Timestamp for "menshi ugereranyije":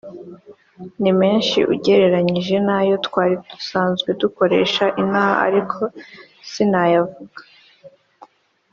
1.19-2.55